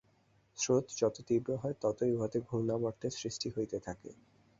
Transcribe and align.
স্রোত 0.57 0.85
যত 0.99 1.15
তীব্র 1.27 1.49
হয়, 1.57 1.75
ততই 1.81 2.11
উহাতে 2.15 2.37
ঘূর্ণাবর্তের 2.47 3.13
সৃষ্টি 3.19 3.47
হইতে 3.55 3.77
থাকে। 3.79 4.09